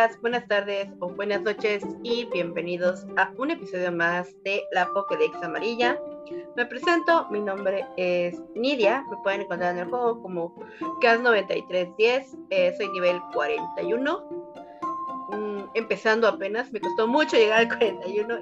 [0.00, 5.42] días, buenas tardes o buenas noches y bienvenidos a un episodio más de La Pokédex
[5.42, 6.00] Amarilla.
[6.56, 10.54] Me presento, mi nombre es Nidia, me pueden encontrar en el juego como
[11.02, 14.24] CAS9310, eh, soy nivel 41.
[15.32, 18.38] Mm, empezando apenas, me costó mucho llegar al 41.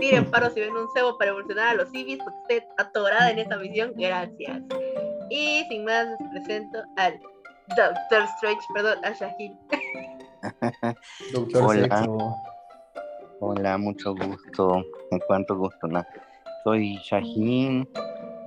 [0.00, 3.38] Tiren paro si ven un cebo para evolucionar a los Ibis porque estoy atorada en
[3.38, 4.62] esta misión, gracias.
[5.28, 7.20] Y sin más, les presento al
[7.76, 9.12] Doctor Strange, perdón, a
[10.42, 11.56] Shahid.
[11.56, 12.06] Hola.
[13.40, 14.84] Hola, mucho gusto.
[15.10, 16.04] En cuanto gusto, ¿no?
[16.64, 17.88] Soy Shahin.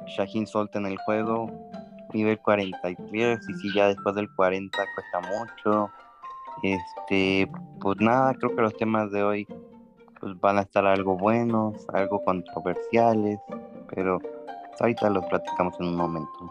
[0.08, 1.50] Shahin Solta en el juego.
[2.14, 3.40] Nivel 43.
[3.50, 5.90] Y si ya después del 40 cuesta mucho.
[6.64, 7.52] Este,
[7.82, 9.48] pues nada, creo que los temas de hoy
[10.20, 13.38] pues van a estar algo buenos, algo controversiales,
[13.90, 14.20] pero
[14.80, 16.50] ahorita los platicamos en un momento.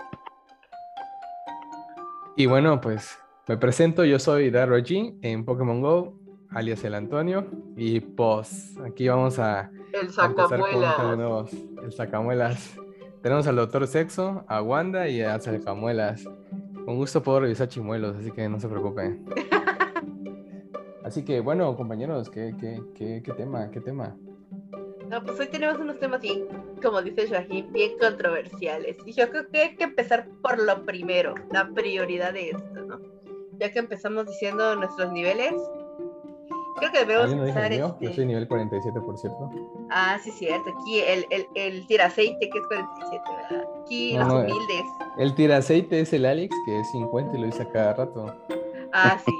[2.37, 6.19] Y bueno, pues me presento, yo soy Darro G en Pokémon Go,
[6.51, 11.53] alias el Antonio, y pues aquí vamos a, el sacamuelas.
[11.83, 12.77] el sacamuelas.
[13.23, 16.27] Tenemos al doctor Sexo, a Wanda y a Sacamuelas.
[16.87, 19.25] Un gusto puedo revisar chimuelos, así que no se preocupen.
[21.05, 23.71] así que bueno, compañeros, ¿qué, qué, qué, qué tema?
[23.71, 24.15] ¿Qué tema?
[25.09, 26.45] No, pues hoy tenemos unos temas así,
[26.83, 28.97] como dice Shahid, bien controversiales.
[29.07, 32.84] Y yo creo que hay que empezar por lo primero, la prioridad de esto.
[33.59, 35.55] Ya que empezamos diciendo nuestros niveles,
[36.77, 37.73] creo que debemos empezar.
[37.73, 39.51] Yo este soy nivel 47, por cierto.
[39.91, 40.71] Ah, sí, cierto.
[40.81, 43.67] Aquí el, el, el tiraceite, que es 47, ¿verdad?
[43.83, 44.85] Aquí los humildes.
[45.19, 48.37] El tiraceite es el Alex, que es 50 y lo dice a cada rato.
[48.93, 49.33] Ah, sí.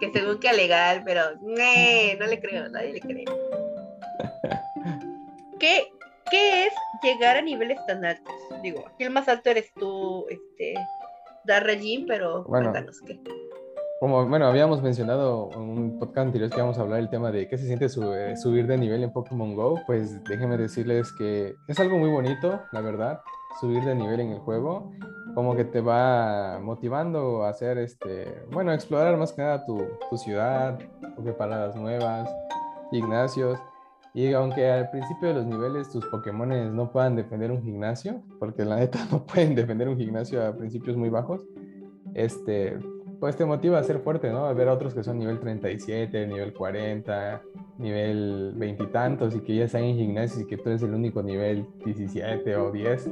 [0.00, 3.24] que según que legal, pero no le creo, nadie le cree.
[5.58, 5.92] ¿Qué,
[6.30, 6.72] ¿Qué es
[7.02, 8.34] llegar a niveles tan altos?
[8.62, 10.74] Digo, aquí el más alto eres tú, este,
[11.44, 13.14] Dar Regime, pero bueno, cuéntanos qué
[14.00, 17.48] como bueno, habíamos mencionado en un podcast anterior que íbamos a hablar del tema de
[17.48, 21.80] qué se siente eh, subir de nivel en Pokémon Go, pues déjenme decirles que es
[21.80, 23.20] algo muy bonito, la verdad,
[23.60, 24.92] subir de nivel en el juego,
[25.34, 29.80] como que te va motivando a hacer este, bueno, explorar más que nada tu,
[30.10, 30.78] tu ciudad,
[31.38, 32.28] paradas nuevas,
[32.90, 33.58] gimnasios.
[34.12, 38.64] Y aunque al principio de los niveles tus Pokémon no puedan defender un gimnasio, porque
[38.64, 41.44] la neta no pueden defender un gimnasio a principios muy bajos,
[42.14, 42.78] este,
[43.24, 44.44] pues te motiva a ser fuerte, ¿no?
[44.44, 47.40] A ver a otros que son nivel 37, nivel 40,
[47.78, 51.66] nivel veintitantos y, que ya están en gimnasio y que tú eres el único nivel
[51.86, 53.10] 17 o 10.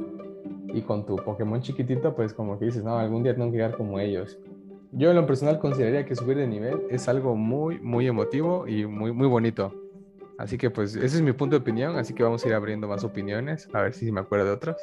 [0.71, 3.75] Y con tu Pokémon chiquitito, pues como que dices, no, algún día tengo que llegar
[3.75, 4.37] como ellos.
[4.91, 8.85] Yo en lo personal consideraría que subir de nivel es algo muy, muy emotivo y
[8.85, 9.73] muy, muy bonito.
[10.37, 12.87] Así que pues ese es mi punto de opinión, así que vamos a ir abriendo
[12.87, 14.77] más opiniones, a ver si me acuerdo de otras.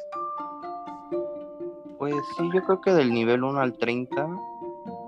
[1.97, 4.27] Pues sí, yo creo que del nivel 1 al 30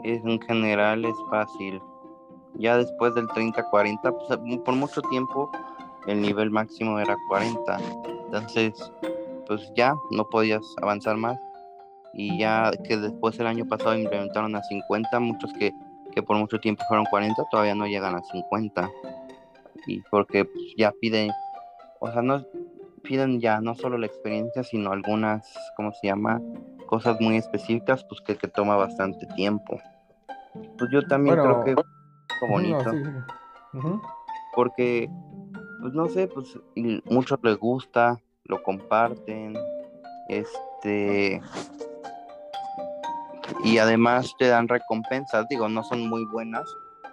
[0.03, 1.81] en general es fácil.
[2.55, 5.49] Ya después del 30-40, pues, por mucho tiempo
[6.07, 7.79] el nivel máximo era 40.
[8.25, 8.91] Entonces,
[9.47, 11.39] pues ya no podías avanzar más.
[12.13, 15.73] Y ya que después el año pasado implementaron a 50, muchos que,
[16.13, 18.89] que por mucho tiempo fueron 40 todavía no llegan a 50.
[19.87, 21.31] Y porque pues, ya piden,
[21.99, 22.45] o sea, no
[23.03, 26.41] piden ya no solo la experiencia, sino algunas, ¿cómo se llama?
[26.85, 29.79] Cosas muy específicas, pues que, que toma bastante tiempo.
[30.77, 31.77] Pues yo también creo que es
[32.49, 32.91] bonito.
[34.55, 35.09] Porque,
[35.81, 36.57] pues no sé, pues
[37.05, 39.55] muchos les gusta, lo comparten,
[40.29, 41.41] este,
[43.63, 46.65] y además te dan recompensas, digo, no son muy buenas,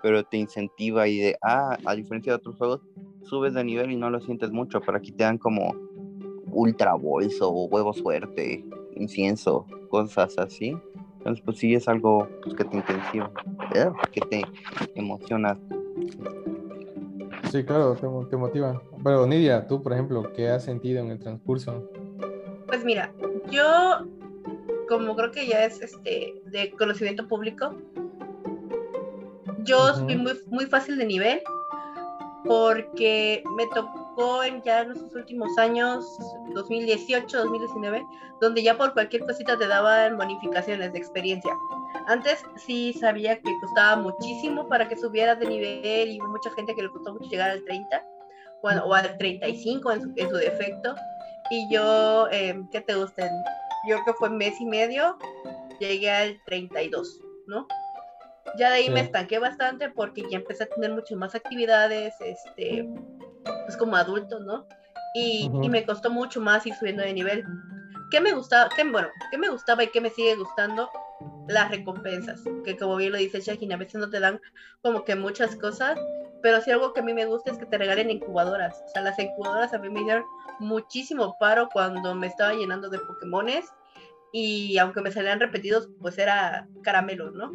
[0.03, 2.81] pero te incentiva y de, ah, a diferencia de otros juegos,
[3.23, 5.75] subes de nivel y no lo sientes mucho, pero aquí te dan como
[6.53, 8.65] ultra bolso, huevo suerte,
[8.97, 10.77] incienso, cosas así.
[11.21, 13.31] Entonces, pues sí es algo pues, que te intensiva,
[14.11, 14.43] que te
[14.95, 15.59] emociona.
[17.51, 18.81] Sí, claro, te, motiva.
[19.05, 21.91] Pero Nidia, tú, por ejemplo, ¿qué has sentido en el transcurso?
[22.67, 23.13] Pues mira,
[23.51, 24.07] yo,
[24.89, 27.75] como creo que ya es este de conocimiento público,
[29.65, 31.43] yo soy muy, muy fácil de nivel
[32.47, 34.00] porque me tocó
[34.45, 36.05] en ya en los últimos años,
[36.55, 38.05] 2018, 2019,
[38.41, 41.55] donde ya por cualquier cosita te daban bonificaciones de experiencia.
[42.07, 46.83] Antes sí sabía que costaba muchísimo para que subieras de nivel y mucha gente que
[46.83, 48.05] le costó mucho llegar al 30
[48.63, 50.95] bueno, o al 35 en su, en su defecto.
[51.51, 53.29] Y yo, eh, ¿qué te gusta?
[53.89, 55.17] Yo creo que fue mes y medio,
[55.79, 57.67] llegué al 32, ¿no?
[58.59, 62.89] Ya de ahí me estanqué bastante porque ya empecé a tener muchas más actividades, este,
[63.45, 64.67] pues como adulto, ¿no?
[65.15, 67.45] Y, me costó mucho más ir subiendo de nivel.
[68.11, 68.69] ¿Qué me gustaba?
[68.75, 70.89] Qué, bueno, ¿qué me gustaba y qué me sigue gustando?
[71.51, 74.41] las recompensas, que como bien lo dice Shahin, a veces no te dan
[74.83, 75.99] como que muchas cosas,
[76.43, 78.83] pero sí algo que a mí me gusta es que te regalen incubadoras.
[78.87, 80.25] O sea, las incubadoras a mí me dieron
[80.59, 83.67] muchísimo paro cuando me estaba llenando de Pokémones
[84.33, 87.53] y aunque me salían repetidos, pues era caramelo, ¿no?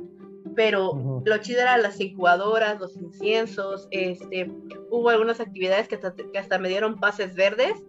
[0.55, 4.49] Pero lo chido eran las incubadoras, los inciensos, este,
[4.89, 7.83] hubo algunas actividades que hasta, que hasta me dieron pases verdes,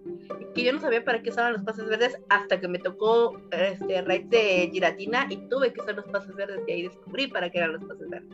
[0.55, 4.03] que yo no sabía para qué estaban los pases verdes hasta que me tocó este
[4.03, 7.59] raid de Giratina y tuve que usar los pases verdes y ahí descubrí para qué
[7.59, 8.31] eran los pases verdes.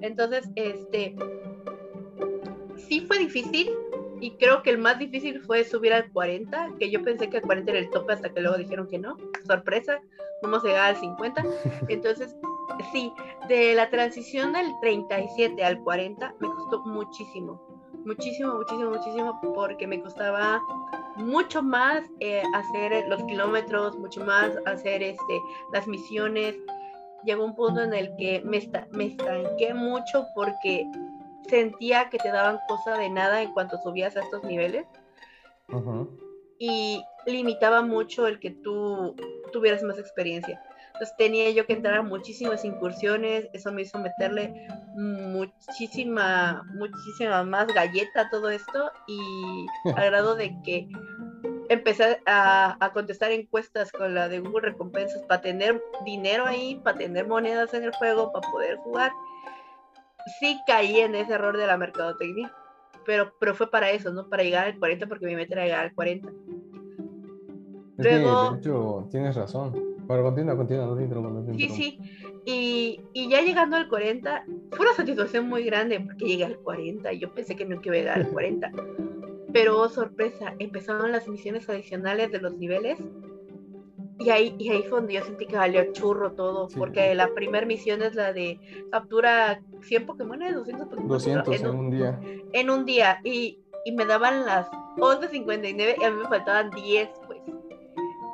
[0.00, 1.14] Entonces, este,
[2.76, 3.70] sí fue difícil,
[4.24, 7.42] y creo que el más difícil fue subir al 40, que yo pensé que el
[7.42, 9.18] 40 era el tope hasta que luego dijeron que no.
[9.46, 10.00] Sorpresa,
[10.42, 11.44] vamos a llegar al 50.
[11.88, 12.34] Entonces,
[12.92, 13.12] sí,
[13.48, 17.60] de la transición del 37 al 40 me costó muchísimo.
[18.04, 20.60] Muchísimo, muchísimo, muchísimo, porque me costaba
[21.16, 25.40] mucho más eh, hacer los kilómetros, mucho más hacer este,
[25.72, 26.54] las misiones.
[27.24, 30.86] Llegó un punto en el que me, me estanqué mucho porque
[31.48, 34.86] sentía que te daban cosa de nada en cuanto subías a estos niveles.
[36.58, 39.16] Y limitaba mucho el que tú
[39.52, 40.62] tuvieras más experiencia.
[40.94, 47.66] Entonces tenía yo que entrar a muchísimas incursiones, eso me hizo meterle muchísima, muchísima más
[47.66, 50.88] galleta a todo esto y al grado de que
[51.68, 56.98] empecé a, a, contestar encuestas con la de Google Recompensas para tener dinero ahí, para
[56.98, 59.10] tener monedas en el juego, para poder jugar
[60.38, 62.52] sí caí en ese error de la mercadotecnia,
[63.04, 64.28] pero, pero fue para eso, ¿no?
[64.28, 66.30] Para llegar al 40, porque mi meta era llegar al 40.
[67.96, 69.93] Luego, de hecho, tienes razón.
[70.06, 71.52] Bueno, continúa, continúa, no te interrumpo.
[71.54, 71.98] sí, sí.
[72.46, 77.12] Y, y, ya llegando al 40, fue una satisfacción muy grande porque llegué al 40
[77.12, 78.70] y yo pensé que no iba a llegar al 40.
[79.52, 82.98] Pero, oh, sorpresa, empezaron las misiones adicionales de los niveles
[84.18, 87.66] y ahí, y ahí fue donde yo sentí que valió churro todo, porque la primera
[87.66, 88.60] misión es la de
[88.90, 91.08] captura 100 Pokémon, 200 Pokémon.
[91.08, 92.20] 200 en, un, día.
[92.52, 97.08] En un día, y, y me daban las 11.59 y a mí me faltaban 10,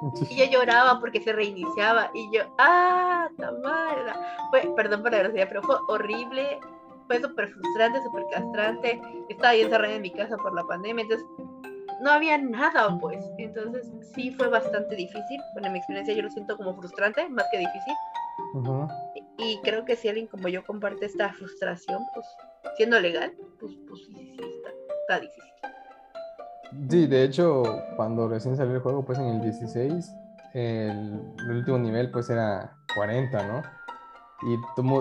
[0.30, 4.16] Y yo lloraba porque se reiniciaba, y yo, ah, tamara.
[4.50, 6.58] Fue, perdón por la grosería, pero fue horrible,
[7.06, 9.00] fue súper frustrante, súper castrante.
[9.28, 11.26] Estaba ahí encerrada en mi casa por la pandemia, entonces
[12.00, 13.24] no había nada, pues.
[13.38, 15.40] Entonces sí fue bastante difícil.
[15.52, 17.94] Bueno, en mi experiencia yo lo siento como frustrante, más que difícil.
[19.38, 22.26] y, creo que si alguien como yo comparte esta frustración, pues
[22.76, 24.70] siendo legal, pues, pues sí, sí, está,
[25.02, 25.50] está difícil.
[26.88, 27.62] Sí, de hecho,
[27.96, 30.14] cuando recién salió el juego, pues en el 16,
[30.54, 33.62] el, último nivel pues era 40, ¿no?
[34.42, 34.56] Y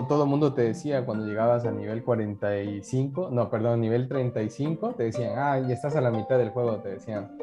[0.08, 5.04] todo el mundo te decía cuando llegabas a nivel 45, no, perdón, nivel 35, te
[5.04, 7.36] decían, ah, ya estás a la mitad del juego, te decían.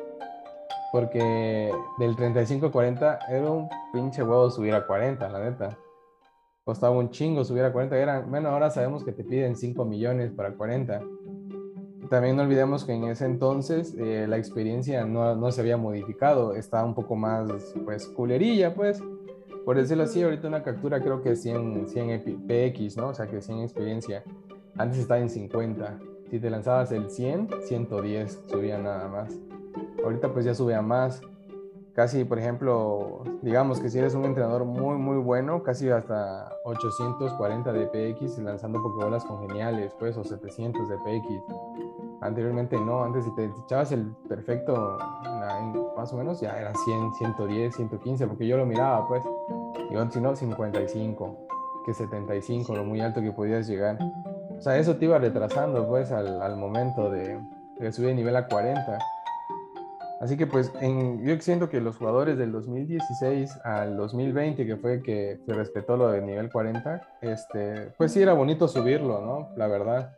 [0.91, 5.77] Porque del 35 a 40 era un pinche huevo subir a 40, la neta.
[6.63, 7.97] Costaba un chingo subir a 40.
[7.97, 11.01] Era, bueno, ahora sabemos que te piden 5 millones para 40.
[12.09, 16.53] También no olvidemos que en ese entonces eh, la experiencia no, no, se había modificado,
[16.53, 17.49] estaba un poco más,
[17.85, 19.01] pues, culerilla, pues
[19.67, 23.09] por decirlo así, ahorita una captura creo que es 100, 100 PX, ¿no?
[23.09, 24.23] O sea, que 100 experiencia.
[24.77, 25.99] Antes estaba en 50.
[26.31, 29.37] Si te lanzabas el 100, 110 subía nada más.
[30.01, 31.19] Ahorita pues ya sube a más.
[31.97, 37.73] Casi, por ejemplo, digamos que si eres un entrenador muy, muy bueno, casi hasta 840
[37.73, 41.43] de PX lanzando Pokébolas con geniales, pues, o 700 de PX.
[42.21, 44.99] Anteriormente no, antes si te echabas el perfecto
[45.97, 49.23] más o menos ya era 100, 110, 115, porque yo lo miraba pues,
[49.89, 51.37] y si no 55,
[51.83, 53.97] que 75, lo muy alto que podías llegar.
[54.55, 57.39] O sea, eso te iba retrasando pues al, al momento de,
[57.79, 58.99] de, subir de nivel a 40.
[60.19, 65.01] Así que pues en, yo siento que los jugadores del 2016 al 2020, que fue
[65.03, 69.49] que se respetó lo de nivel 40, este, pues sí era bonito subirlo, ¿no?
[69.55, 70.17] La verdad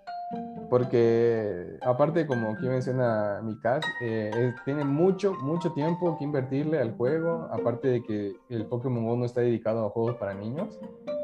[0.70, 7.48] porque aparte como aquí menciona Mikas, eh, tiene mucho, mucho tiempo que invertirle al juego,
[7.52, 10.80] aparte de que el Pokémon GO no está dedicado a juegos para niños,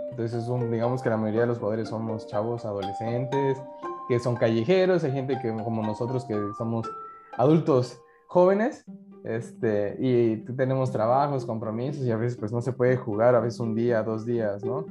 [0.09, 3.61] entonces es un, digamos que la mayoría de los jugadores somos chavos adolescentes,
[4.07, 6.89] que son callejeros, hay gente que como nosotros que somos
[7.37, 8.01] adultos
[8.35, 8.83] jóvenes,
[9.23, 13.61] este, y tenemos trabajos, compromisos y a veces pues no se puede jugar, a veces
[13.61, 14.85] un día, dos días, ¿no?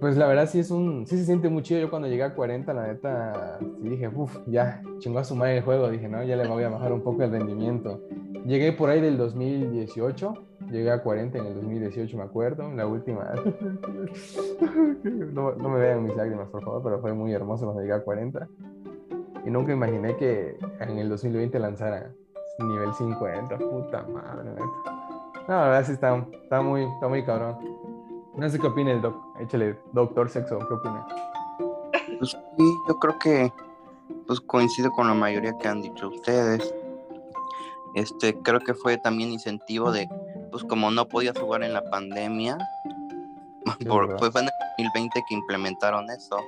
[0.00, 1.80] pues la verdad sí es un, sí se siente muy chido.
[1.80, 5.58] Yo cuando llegué a 40, la neta, sí dije, uff, ya, chingó a su madre
[5.58, 5.90] el juego.
[5.90, 8.00] Dije, no, ya le voy a bajar un poco el rendimiento.
[8.46, 10.32] Llegué por ahí del 2018,
[10.70, 13.34] llegué a 40 en el 2018, me acuerdo, la última.
[15.04, 18.00] no, no, me vean mis lágrimas, por favor, pero fue muy hermoso cuando llegué a
[18.00, 18.48] 40.
[19.44, 22.10] Y nunca imaginé que en el 2020 lanzara
[22.58, 24.50] nivel 50, puta madre.
[25.48, 27.56] No, la verdad sí está, está, muy, está muy cabrón.
[28.36, 29.16] No sé qué opina el doc.
[29.40, 31.06] Échale, doctor sexo, ¿qué opina?
[32.18, 33.52] Pues sí, yo creo que
[34.26, 36.74] pues coincido con la mayoría que han dicho ustedes.
[37.94, 40.08] Este, creo que fue también incentivo de,
[40.50, 42.58] pues como no podías jugar en la pandemia,
[43.88, 46.38] por, pues fue en el 2020 que implementaron eso.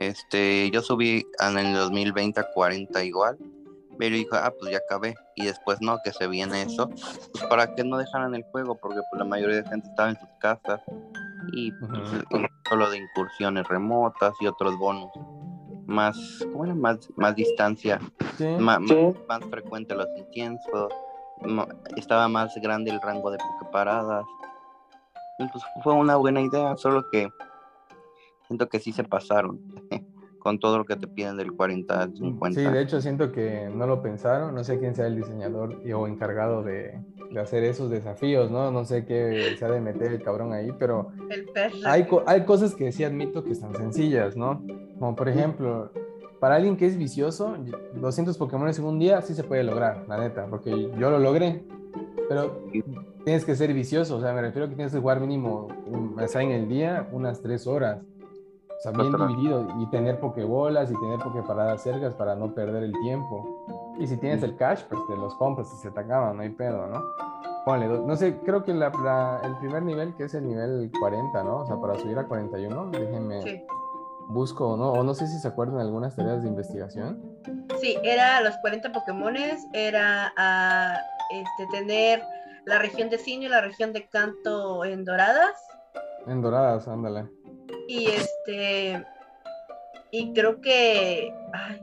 [0.00, 3.36] Este, yo subí en el 2020 a 40 igual,
[3.98, 5.14] pero dijo, ah, pues ya acabé.
[5.34, 9.00] Y después no, que se viene eso, pues para que no dejaran el juego, porque
[9.10, 10.80] pues la mayoría de gente estaba en sus casas
[11.52, 11.90] y pues,
[12.68, 15.10] solo de incursiones remotas y otros bonos
[15.88, 16.18] más,
[16.52, 16.74] ¿cómo era?
[16.74, 17.98] Más, más distancia,
[18.60, 18.80] Más,
[19.26, 20.92] más, frecuente los inciensos,
[21.96, 23.38] estaba más grande el rango de
[23.72, 24.24] paradas.
[25.38, 27.28] Pues fue una buena idea, solo que
[28.48, 29.60] siento que sí se pasaron
[30.40, 32.60] con todo lo que te piden del 40 al 50.
[32.60, 36.08] Sí, de hecho siento que no lo pensaron, no sé quién sea el diseñador o
[36.08, 36.98] encargado de,
[37.30, 38.70] de hacer esos desafíos, ¿no?
[38.70, 41.12] No sé qué se ha de meter el cabrón ahí, pero
[41.84, 44.62] hay, hay cosas que sí admito que están sencillas, ¿no?
[44.98, 45.90] Como por ejemplo,
[46.40, 47.56] para alguien que es vicioso,
[47.94, 51.64] 200 Pokémon en un día sí se puede lograr, la neta, porque yo lo logré,
[52.28, 52.64] pero
[53.24, 55.68] tienes que ser vicioso, o sea, me refiero a que tienes que jugar mínimo,
[56.16, 58.00] o sea, en el día, unas 3 horas.
[58.78, 62.92] O sea, bien dividido y tener pokebolas y tener pokeparadas cercas para no perder el
[63.02, 63.66] tiempo.
[63.98, 66.50] Y si tienes el cash, pues te los compras y se te acaban, no hay
[66.50, 67.02] pedo, ¿no?
[67.64, 71.56] Ponle, no sé, creo que la, el primer nivel, que es el nivel 40, ¿no?
[71.58, 73.66] O sea, para subir a 41, déjenme
[74.28, 74.92] busco, ¿no?
[74.92, 77.40] O no sé si se acuerdan de algunas tareas de investigación.
[77.80, 80.96] Sí, era los 40 Pokémones, era a,
[81.30, 82.22] este, tener
[82.66, 85.56] la región de Sinio y la región de Canto en Doradas.
[86.26, 87.26] En Doradas, ándale.
[87.88, 89.02] Y este,
[90.10, 91.82] y creo que, ay,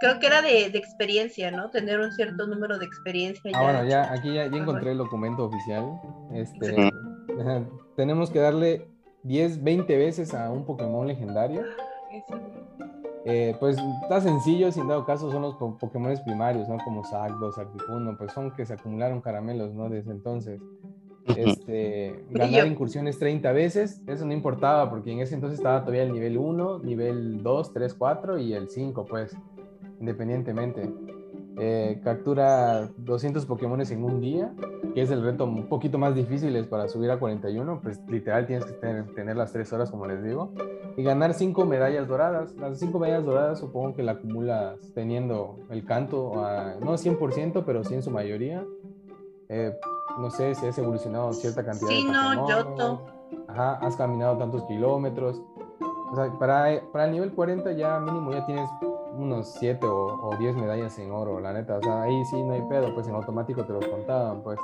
[0.00, 1.70] creo que era de, experiencia, ¿no?
[1.70, 3.52] Tener un cierto número de experiencia.
[3.54, 6.00] Ah, bueno, ya, aquí ya, encontré el documento oficial.
[6.34, 6.90] Este,
[7.96, 8.88] tenemos que darle
[9.22, 11.62] 10, 20 veces a un Pokémon legendario.
[13.24, 16.78] Eh, pues está sencillo, sin dado caso son los Pokémon primarios, ¿no?
[16.78, 19.88] Como Zapdos, Articuno, pues son que se acumularon caramelos, ¿no?
[19.88, 20.60] Desde entonces.
[21.26, 26.12] Este, ganar incursiones 30 veces, eso no importaba porque en ese entonces estaba todavía el
[26.12, 29.36] nivel 1, nivel 2, 3, 4 y el 5, pues
[30.00, 30.90] independientemente.
[31.58, 34.52] Eh, captura 200 Pokémon en un día,
[34.94, 38.64] que es el reto un poquito más difícil para subir a 41, pues literal tienes
[38.64, 40.52] que tener, las 3 horas como les digo,
[40.96, 42.54] y ganar 5 medallas doradas.
[42.56, 47.84] Las 5 medallas doradas supongo que la acumulas teniendo el canto, a, no 100%, pero
[47.84, 48.64] sí en su mayoría.
[49.48, 49.72] Eh,
[50.18, 53.00] no sé si has evolucionado cierta cantidad sí, de no, yo
[53.48, 55.42] Ajá, has caminado tantos kilómetros.
[56.10, 58.68] O sea, para, para el nivel 40 ya mínimo ya tienes
[59.16, 61.78] unos 7 o, 10 medallas en oro, la neta.
[61.78, 64.58] O sea, ahí sí no hay pedo, pues en automático te los contaban, pues.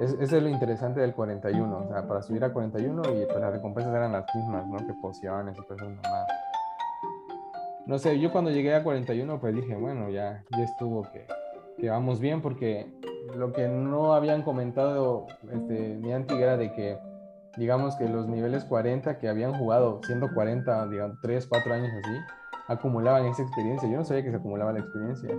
[0.00, 3.40] Es, ese es lo interesante del 41, o sea, para subir a 41 y pues
[3.40, 4.76] las recompensas eran las mismas, ¿no?
[4.76, 6.26] Que pociones y cosas más.
[7.84, 11.26] No sé, yo cuando llegué a 41 pues dije, bueno, ya, ya estuvo que,
[11.78, 12.86] que vamos bien porque
[13.36, 16.98] lo que no habían comentado este, ni antes era de que
[17.56, 22.16] digamos que los niveles 40 que habían jugado siendo 40, digamos, 3, 4 años así,
[22.68, 23.88] acumulaban esa experiencia.
[23.88, 25.30] Yo no sabía que se acumulaba la experiencia.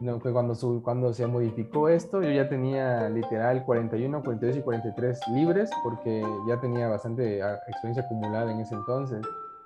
[0.00, 5.20] no, fue cuando, cuando se modificó esto, yo ya tenía literal 41, 42 y 43
[5.34, 9.20] libres porque ya tenía bastante ah, experiencia acumulada en ese entonces.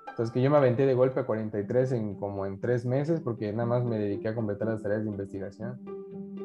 [0.09, 3.53] Entonces que yo me aventé de golpe a 43 en como en tres meses porque
[3.53, 5.79] nada más me dediqué a completar las tareas de investigación.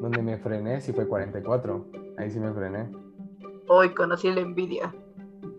[0.03, 1.87] Donde me frené sí fue 44.
[2.17, 2.91] Ahí sí me frené.
[3.69, 4.93] Hoy conocí la envidia.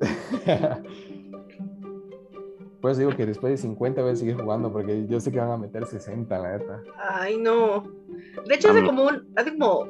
[2.82, 5.52] Pues digo que después de 50 voy a seguir jugando porque yo sé que van
[5.52, 6.82] a meter 60, la neta.
[6.98, 7.82] Ay, no.
[8.46, 9.88] De hecho, hace como un, hace como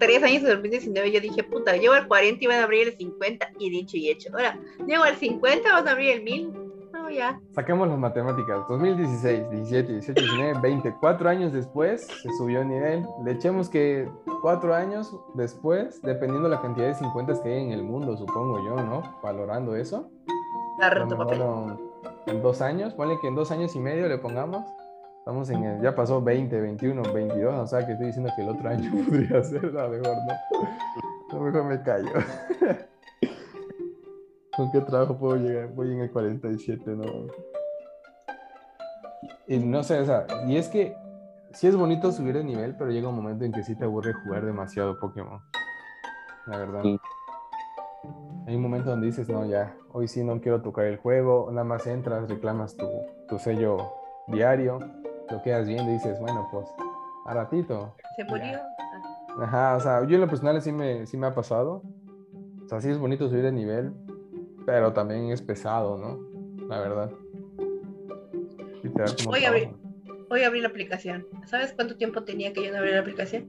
[0.00, 2.96] tres años de 2019 yo dije, puta, llego al 40 y van a abrir el
[2.96, 4.30] 50 y dicho y hecho.
[4.32, 6.63] Ahora, llego al 50, van a abrir el 1000.
[7.04, 7.38] No, ya.
[7.54, 8.66] Saquemos las matemáticas.
[8.66, 10.94] 2016, 17, 18, 19, 20.
[11.00, 13.06] Cuatro años después se subió el nivel.
[13.22, 14.08] Le echemos que
[14.40, 18.76] cuatro años después, dependiendo la cantidad de 50 que hay en el mundo, supongo yo,
[18.76, 19.02] ¿no?
[19.22, 20.10] Valorando eso
[22.26, 24.64] en dos años, ponle que en dos años y medio le pongamos.
[25.18, 28.48] Estamos en el, ya pasó 20, 21, 22, o sea que estoy diciendo que el
[28.48, 30.32] otro año podría ser, a lo mejor no.
[31.30, 32.12] A lo mejor me callo.
[34.56, 35.68] ¿Con qué trabajo puedo llegar?
[35.74, 37.04] Voy en el 47, ¿no?
[39.46, 40.96] Y no sé, o sea, y es que
[41.52, 44.12] sí es bonito subir de nivel, pero llega un momento en que sí te aburre
[44.12, 45.40] jugar demasiado Pokémon.
[46.46, 46.82] La verdad.
[48.46, 51.64] Hay un momento donde dices, no, ya, hoy sí no quiero tocar el juego, nada
[51.64, 52.86] más entras, reclamas tu,
[53.28, 53.78] tu sello
[54.28, 54.78] diario,
[55.30, 56.66] lo quedas viendo y dices, bueno, pues,
[57.26, 57.94] a ratito.
[58.16, 58.58] Se murió.
[59.40, 61.82] Ajá, o sea, yo en lo personal sí me, sí me ha pasado.
[62.64, 63.92] O sea, sí es bonito subir de nivel,
[64.66, 66.66] pero también es pesado, ¿no?
[66.68, 67.10] La verdad.
[68.82, 69.62] Literal, como Voy a abrir.
[69.64, 69.80] trabajo.
[70.30, 71.26] Hoy abrí la aplicación.
[71.46, 73.46] ¿Sabes cuánto tiempo tenía que yo no abrir la aplicación?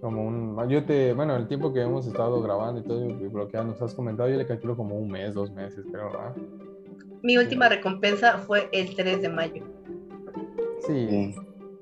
[0.00, 0.68] Como un.
[0.68, 1.12] Yo te.
[1.12, 4.28] Bueno, el tiempo que hemos estado grabando y todo y lo que nos has comentado,
[4.28, 6.34] yo le calculo como un mes, dos meses, creo, ¿verdad?
[7.22, 9.64] Mi última recompensa fue el 3 de mayo.
[10.86, 11.34] Sí.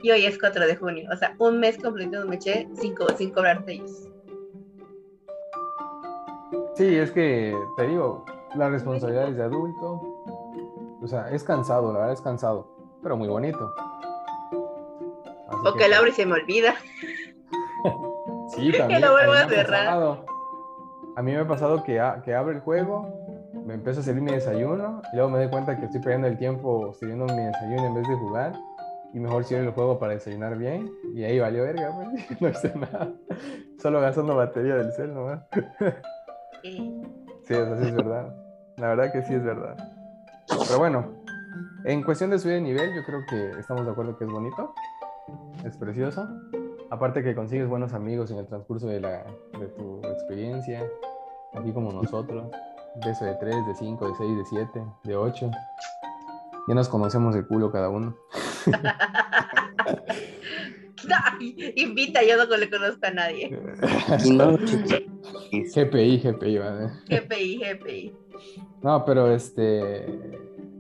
[0.03, 1.09] Y hoy es 4 de junio.
[1.13, 4.09] O sea, un mes completo me eché sin, co- sin cobrar de ellos.
[6.75, 8.25] Sí, es que te digo,
[8.57, 10.01] las responsabilidades de adulto,
[11.03, 12.67] o sea, es cansado, la verdad es cansado,
[13.03, 13.73] pero muy bonito.
[15.49, 16.75] Así O que que, abro y se me olvida.
[18.49, 19.01] Sí, también.
[19.01, 19.89] lo vuelvo a cerrar.
[21.17, 23.09] A mí me ha pasado que, a- que abre el juego,
[23.65, 26.37] me empiezo a servir mi desayuno y luego me doy cuenta que estoy perdiendo el
[26.37, 28.53] tiempo sirviendo mi desayuno en vez de jugar
[29.15, 32.73] y mejor cierro el juego para desayunar bien y ahí valió verga, pues, no hice
[32.77, 33.09] nada.
[33.81, 35.41] Solo gastando batería del cel nomás.
[36.65, 36.91] Eh,
[37.47, 38.35] Sí, eso sí es verdad.
[38.79, 39.77] La verdad que sí es verdad.
[40.49, 41.13] Pero bueno,
[41.85, 44.75] en cuestión de subir de nivel, yo creo que estamos de acuerdo que es bonito,
[45.65, 46.27] es precioso.
[46.91, 49.25] Aparte que consigues buenos amigos en el transcurso de, la,
[49.59, 50.83] de tu experiencia,
[51.53, 52.51] aquí como nosotros,
[53.05, 55.51] de eso de 3, de 5, de 6, de 7, de 8.
[56.69, 58.17] Ya nos conocemos de culo cada uno.
[61.41, 63.51] ay, invita, yo no le conozco a nadie.
[64.33, 64.57] No,
[65.63, 66.91] GPI, GPI, ¿vale?
[67.09, 68.17] GPI, GPI.
[68.83, 70.05] No, pero este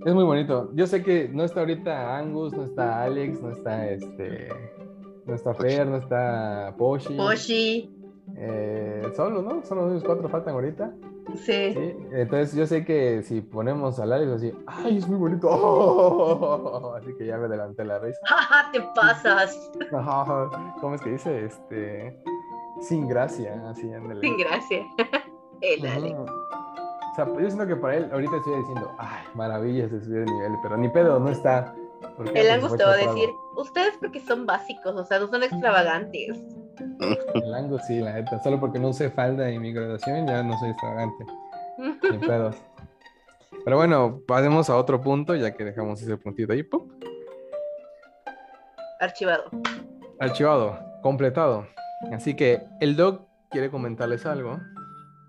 [0.04, 0.70] es muy bonito.
[0.74, 4.48] Yo sé que no está ahorita Angus, no está Alex, no está este,
[5.24, 7.14] no está Fer, no está Poshi.
[7.14, 7.90] Poshi.
[8.36, 9.64] Eh, solo, ¿no?
[9.64, 10.92] Solo esos cuatro faltan ahorita.
[11.36, 11.72] Sí.
[11.72, 11.96] Sí.
[12.12, 16.94] Entonces yo sé que si ponemos al Alex así, ¡ay, es muy bonito!
[16.96, 18.18] Así que ya me adelanté la risa.
[18.24, 19.70] Jaja, te pasas.
[20.80, 21.46] ¿Cómo es que dice?
[21.46, 22.22] Este,
[22.88, 24.20] sin gracia, así, ándale.
[24.20, 24.86] Sin gracia.
[25.60, 26.14] El Alex.
[26.14, 26.22] Ujú.
[26.24, 30.32] O sea, yo siento que para él ahorita estoy diciendo, ay, maravillas de subir de
[30.32, 31.72] nivel, pero ni pedo, no está.
[32.34, 35.42] El Angus fue te va a decir, ustedes porque son básicos, o sea, no son
[35.42, 36.44] extravagantes.
[37.34, 38.42] El Angus sí, la neta.
[38.42, 41.24] Solo porque no usé falda en mi graduación, ya no soy extravagante.
[41.78, 42.56] Ni pedos.
[43.64, 46.62] Pero bueno, pasemos a otro punto, ya que dejamos ese puntito ahí.
[46.62, 46.88] ¡pum!
[49.00, 49.44] Archivado.
[50.18, 51.66] Archivado, completado.
[52.12, 54.60] Así que el Doc quiere comentarles algo.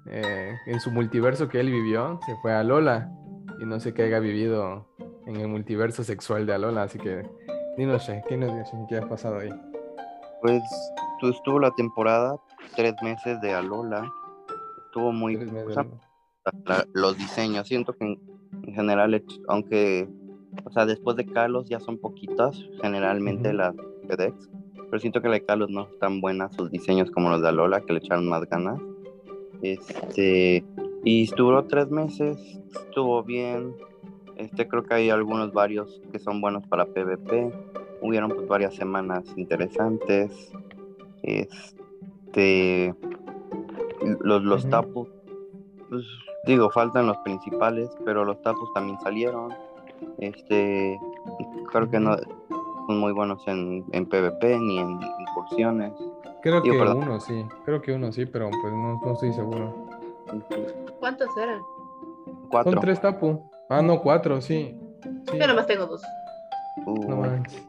[0.08, 3.10] Eh, en su multiverso que él vivió, se fue a Lola.
[3.60, 4.88] Y no sé qué haya vivido
[5.26, 6.84] en el multiverso sexual de Alola.
[6.84, 7.24] Así que,
[7.78, 8.70] dinos, ¿qué nos?
[8.90, 9.50] ¿Qué ha pasado ahí?
[10.42, 10.62] Pues
[11.20, 12.36] tú estuvo la temporada,
[12.76, 14.08] tres meses de Alola.
[14.86, 15.36] Estuvo muy.
[15.38, 16.00] O sea, ¿no?
[16.66, 17.68] la- los diseños.
[17.68, 18.20] Siento que en,
[18.64, 20.08] en general, hecho- aunque,
[20.66, 23.74] o sea, después de Carlos ya son poquitas, generalmente las
[24.08, 24.36] FedEx,
[24.90, 27.82] pero siento que la de Carlos no están buenas sus diseños como los de Alola,
[27.82, 28.80] que le echaron más ganas.
[29.62, 30.64] Este,
[31.04, 32.38] y duró tres meses,
[32.74, 33.74] estuvo bien.
[34.38, 37.52] Este, creo que hay algunos varios que son buenos para PvP.
[38.02, 40.52] Hubieron pues varias semanas interesantes.
[41.24, 42.94] Este,
[44.20, 44.70] los, los Ujú.
[44.70, 45.08] tapus,
[45.90, 46.06] pues,
[46.46, 49.54] digo, faltan los principales, pero los tapus también salieron.
[50.20, 51.00] Este,
[51.72, 52.18] creo que no
[52.88, 55.94] son muy buenos en, en PvP ni en incursiones.
[56.42, 56.98] Creo Digo, que perdón.
[57.04, 59.88] uno sí, creo que uno sí, pero pues no, no estoy seguro.
[61.00, 61.60] ¿Cuántos eran?
[62.50, 62.72] Cuatro.
[62.74, 63.50] Son tres tapu.
[63.70, 64.78] Ah, no, cuatro, sí.
[65.32, 65.38] sí.
[65.40, 66.04] Yo nomás tengo dos.
[66.86, 67.68] Uh, No manches.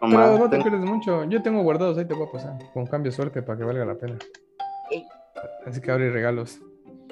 [0.00, 1.24] no Pero más, no te pierdes mucho.
[1.24, 2.58] Yo tengo guardados, ahí te voy a pasar.
[2.74, 4.16] Con cambio de suerte para que valga la pena.
[4.90, 5.06] Ey.
[5.66, 6.60] Así que abre regalos.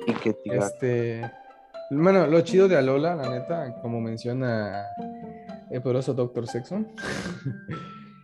[0.06, 0.36] y que.
[0.44, 1.30] Este.
[1.90, 4.86] Bueno, lo chido de Alola, la neta, como menciona
[5.70, 6.88] el poderoso Doctor Sexon,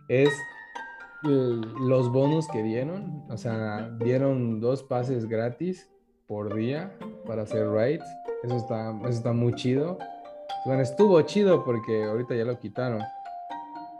[0.07, 0.29] es
[1.23, 3.23] los bonus que dieron.
[3.29, 5.89] O sea, dieron dos pases gratis
[6.27, 8.05] por día para hacer raids.
[8.43, 9.97] Eso está, eso está muy chido.
[10.65, 13.01] Bueno, estuvo chido porque ahorita ya lo quitaron.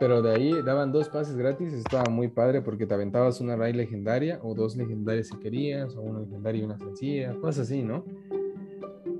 [0.00, 3.76] Pero de ahí daban dos pases gratis, estaba muy padre porque te aventabas una raid
[3.76, 8.04] legendaria o dos legendarias si querías, o una legendaria y una sencilla, cosas así, ¿no?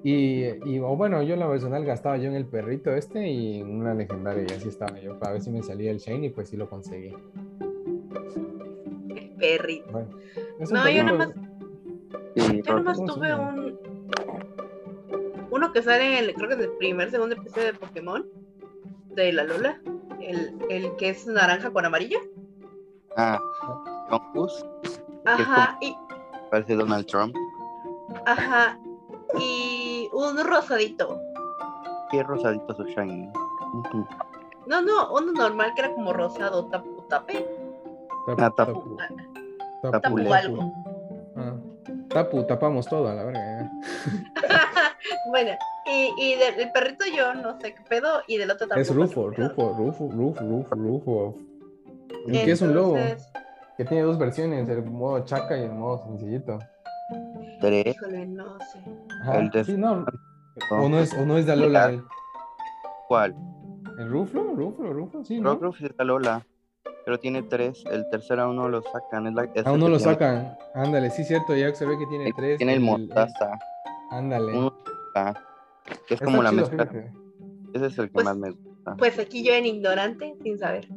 [0.07, 3.61] Y, y, o bueno, yo en la personal gastaba yo en el perrito este y
[3.61, 6.51] en una legendaria y así estaba yo, para ver si me salía el Shiny, pues
[6.51, 7.15] sí lo conseguí.
[9.17, 9.91] El perrito.
[9.91, 10.09] Bueno,
[10.61, 11.31] es No, yo perrito- nomás,
[12.37, 13.79] Sí, yo nomás ¿cómo se tuve un.
[15.51, 18.27] Uno que sale, en el- creo que en el primer, segundo episodio de Pokémon.
[19.11, 19.81] De la Lola.
[20.21, 22.19] El, el que es naranja con amarillo.
[23.17, 23.39] Ah,
[24.11, 24.67] Jonkus,
[25.25, 25.95] Ajá, y,
[26.51, 27.35] parece Donald Trump.
[28.27, 28.79] ajá.
[29.39, 29.74] Y
[30.31, 31.21] un rosadito.
[32.11, 33.31] Qué rosadito su shiny.
[34.67, 37.47] No, no, uno normal que era como rosado, tapu tape.
[38.27, 38.73] Tapu- Ah, tapu.
[38.97, 38.97] tapu-
[39.83, 40.35] Tapu Tapule.
[40.35, 40.73] algo.
[41.37, 41.55] Ah,
[42.09, 43.71] tapu, tapamos todo a la verga.
[45.31, 45.51] bueno,
[45.87, 48.81] y, y del, perrito yo no sé qué pedo, y del otro tampoco.
[48.81, 51.35] Es Rufo, Rufo, Rufo, Rufo, Rufo, Rufo.
[52.29, 52.97] ¿Y qué es un lobo?
[53.77, 56.59] Que tiene dos versiones, el modo chaca y el modo sencillito.
[57.73, 58.79] Híjole, no sé.
[59.23, 60.05] Ajá, El de- sí, no.
[60.71, 61.87] O no es, o no es de Alola.
[61.91, 62.03] El,
[63.09, 63.35] ¿Cuál?
[63.99, 65.55] el Ruflo, Ruflo, Ruflo, sí, ¿no?
[65.57, 66.47] Roof es de Lola.
[67.05, 67.85] Pero tiene tres.
[67.91, 69.27] El tercero aún no lo sacan.
[69.27, 70.57] Es la, es Aún el no lo tiene- sacan.
[70.75, 72.57] Ándale, sí, cierto, ya observé que tiene tres.
[72.59, 73.59] Tiene el mostaza.
[74.11, 74.57] Ándale.
[74.57, 74.75] Uno
[75.15, 75.35] ah,
[75.87, 76.87] que es Está como la chido, mezcla.
[76.87, 77.13] fíjate.
[77.75, 78.97] Ese es el que Pues- más me gusta.
[78.97, 80.89] Pues aquí yo en ignorante, sin saber.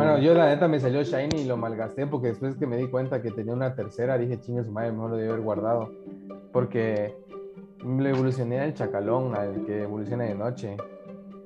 [0.00, 2.88] Bueno, yo la neta me salió Shiny y lo malgasté porque después que me di
[2.88, 5.90] cuenta que tenía una tercera, dije, chingue su madre, mejor lo debí haber guardado.
[6.52, 7.16] Porque
[7.84, 10.76] le evolucioné al chacalón, al que evoluciona de noche.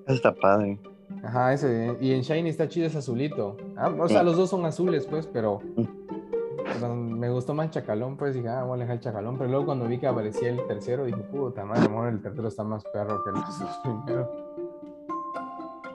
[0.06, 0.78] Está padre.
[1.22, 1.96] Ajá, ese.
[2.00, 3.56] Y en Shiny está chido, es azulito.
[3.76, 4.24] Ah, o sea, Sí.
[4.26, 5.84] los dos son azules, pues, pero, Mm.
[6.80, 9.36] pero me gustó más Chacalón, pues dije, ah, voy a dejar el Chacalón.
[9.38, 12.62] Pero luego cuando vi que aparecía el tercero, dije, puta madre, mejor el tercero está
[12.64, 14.28] más perro que los dos primeros.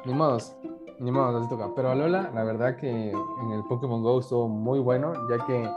[0.06, 0.56] Ni modos,
[1.00, 1.70] ni modos, así toca.
[1.76, 5.70] Pero Alola, la verdad que en el Pokémon Go estuvo muy bueno, ya que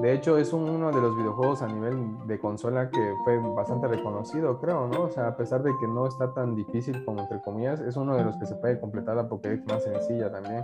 [0.00, 3.88] de hecho es un- uno de los videojuegos a nivel de consola que fue bastante
[3.88, 5.02] reconocido, creo, ¿no?
[5.04, 8.16] O sea, a pesar de que no está tan difícil como entre comillas, es uno
[8.16, 10.62] de los que se puede completar la Pokédex más sencilla también.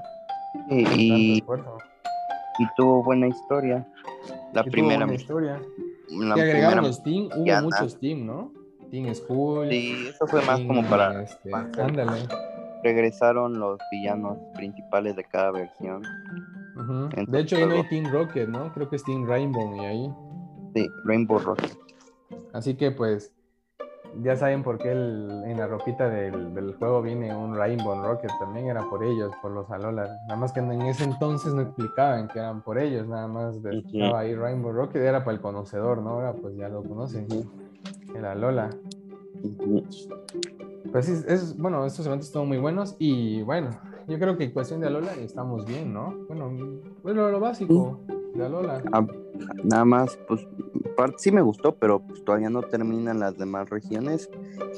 [0.70, 1.42] Y,
[2.76, 3.86] tuvo buena historia.
[4.52, 4.98] La Y primera.
[5.06, 5.60] buena historia.
[6.10, 8.52] La y agregaron primera los team, hubo ya, muchos team, ¿no?
[8.90, 9.68] Team School.
[9.70, 11.22] Sí, eso fue más como para.
[11.22, 12.28] este, ándale.
[12.84, 16.02] Regresaron los villanos principales de cada versión.
[17.26, 17.88] De hecho, ahí no hay.
[17.88, 18.72] Team Rocket, ¿no?
[18.74, 20.14] Creo que es Team Rainbow y ahí.
[20.74, 21.72] Sí, Rainbow Rocket.
[22.52, 23.32] Así que pues
[24.22, 28.30] ya saben por qué el- en la ropita del, del juego viene un Rainbow Rocket,
[28.38, 30.06] también era por ellos, por los Alola.
[30.28, 34.18] Nada más que en ese entonces no explicaban que eran por ellos, nada más estaba
[34.20, 36.10] ahí Rainbow Rocket, era para el conocedor, ¿no?
[36.10, 37.26] Ahora pues ya lo conocen,
[38.14, 38.70] el Alola.
[39.42, 39.84] Ujú.
[40.92, 43.70] Pues sí, es, bueno, estos eventos están muy buenos y bueno,
[44.06, 46.14] yo creo que en cuestión de Alola estamos bien, ¿no?
[46.28, 46.52] Bueno,
[47.02, 48.00] bueno lo básico
[48.34, 48.82] de Alola.
[48.92, 49.06] Ah,
[49.64, 50.46] nada más, pues,
[50.96, 54.30] parte sí me gustó, pero pues, todavía no terminan las demás regiones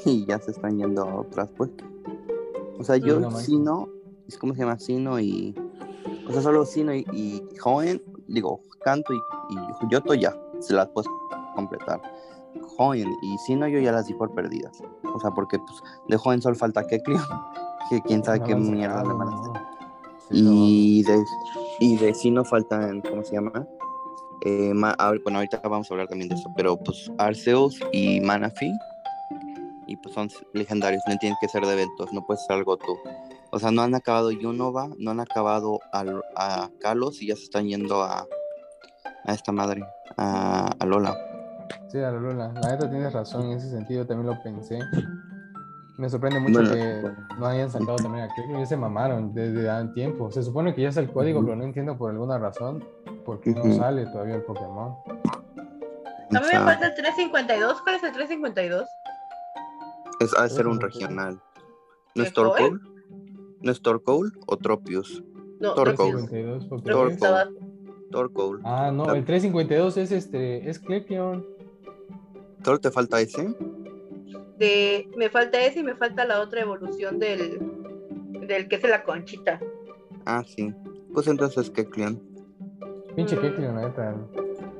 [0.04, 1.70] y ya se están yendo a otras, pues.
[2.78, 3.30] O sea, yo, no.
[3.32, 3.88] Sino,
[4.28, 5.54] es como se llama Sino y.
[6.28, 9.18] O sea, solo Sino y, y Joven, digo, Canto y,
[9.50, 11.10] y Yoto ya se las puedes
[11.54, 12.00] completar.
[12.76, 14.82] Joven y Sino yo ya las di por perdidas.
[15.14, 17.22] O sea, porque pues de Joven solo falta Kecleon,
[17.90, 19.52] que quién sabe No qué mierda le van a hacer.
[19.52, 20.50] ¿no?
[20.50, 20.50] No.
[20.66, 21.22] Y de,
[21.80, 23.66] y de Sino faltan, ¿cómo se llama?
[24.44, 27.78] Eh, ma- a ver, bueno, ahorita vamos a hablar también de eso, pero pues Arceus
[27.92, 28.70] y Manaphy,
[29.86, 32.96] y pues son legendarios, no tienen que ser de eventos, no puedes ser algo tú.
[33.50, 37.44] O sea, no han acabado Yunova, no han acabado al- a Kalos y ya se
[37.44, 38.26] están yendo a,
[39.24, 39.82] a esta madre,
[40.16, 41.16] a, a Lola.
[41.88, 42.52] Sí, a la Lula.
[42.62, 44.78] La neta tienes razón en ese sentido, también lo pensé.
[45.98, 47.16] Me sorprende mucho Bueno, que bueno.
[47.38, 50.30] no hayan sacado también a Cleveland, ya se mamaron desde hace tiempo.
[50.30, 52.84] Se supone que ya está el código, pero no entiendo por alguna razón
[53.24, 54.94] por qué no sale todavía el Pokémon.
[56.30, 57.80] A mí me falta el 352.
[57.82, 58.86] ¿Cuál es el 352?
[60.20, 61.40] es, ha de ser un regional.
[62.14, 62.32] ¿No es.
[62.32, 62.80] Torkoal?
[63.62, 65.22] ¿No es Torkoal o Tropius?
[65.60, 66.10] No, Torco.
[66.10, 66.20] Tropius.
[66.22, 67.10] 52 Tropius Pokémon.
[67.10, 67.50] está abajo.
[68.10, 68.60] Torkoal.
[68.64, 71.44] Ah, no, el 352 es este, es Clepion.
[72.66, 73.54] ¿Solo te falta ese?
[74.58, 77.60] De, me falta ese y me falta la otra evolución del,
[78.44, 79.60] del que es la conchita.
[80.24, 80.74] Ah, sí.
[81.14, 82.20] Pues entonces, Kecleon.
[83.14, 83.36] Pinche.
[83.36, 84.16] Clepion, la neta.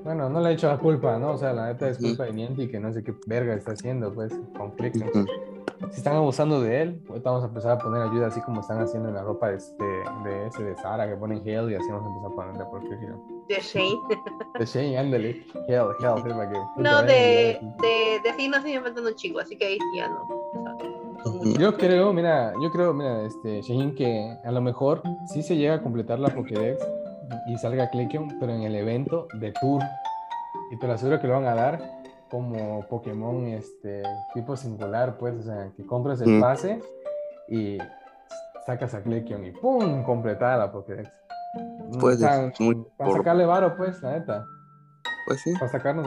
[0.03, 1.35] Bueno, no le he hecho la culpa, ¿no?
[1.35, 4.13] O sea, la neta es culpa de Niantic que no sé qué verga está haciendo,
[4.13, 5.09] pues, con Clepion.
[5.09, 5.25] Ujú.
[5.93, 8.81] Si están abusando de él, ahorita vamos a empezar a poner ayuda así como están
[8.81, 9.85] haciendo en la ropa de, este,
[10.25, 12.81] de ese de Sara, que ponen Hell y así vamos a empezar a ponerle por
[12.81, 13.36] Clepion.
[13.49, 13.99] De Shane.
[14.59, 15.45] De Shane, ándale.
[15.69, 16.59] Hell, Hell, que.
[16.83, 20.23] No, de, de, de no, sí me faltan un chingo, así que ahí ya no.
[20.23, 21.53] O sea.
[21.59, 25.75] Yo creo, mira, yo creo, mira, este, Shane, que a lo mejor sí se llega
[25.75, 26.87] a completar la Pokédex
[27.49, 29.83] y salga Clepion, pero en el evento de Tour.
[30.71, 31.81] Y te lo aseguro que lo van a dar
[32.31, 34.03] como Pokémon este,
[34.35, 36.41] tipo singular, pues, o sea, que compras el Mm.
[36.41, 36.81] pase
[37.49, 37.79] y
[38.67, 40.03] sacas a Clepion y ¡pum!
[40.03, 41.09] completada la Pokédex.
[42.01, 42.19] Pues,
[42.97, 44.47] para por- sacarle varo, pues, la neta,
[45.27, 45.53] Pues sí.
[45.55, 46.07] para sacarnos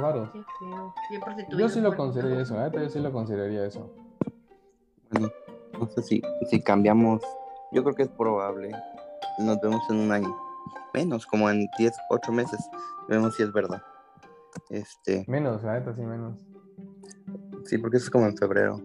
[1.20, 3.94] prostituido, Yo sí lo consideraría eso, la neta, yo sí lo consideraría eso.
[5.12, 5.30] Bueno,
[5.80, 7.22] no sé si, si cambiamos.
[7.72, 8.72] Yo creo que es probable.
[9.40, 10.36] Nos vemos en un año.
[10.94, 12.60] Menos, como en 10, 8 meses.
[13.08, 13.82] Vemos si es verdad.
[14.70, 16.40] Este, Menos, la neta, sí, menos.
[17.66, 18.82] sí, porque eso es como en febrero.